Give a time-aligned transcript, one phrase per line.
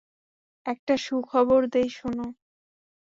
[0.65, 2.27] একটা সুখবর দিই শোনো।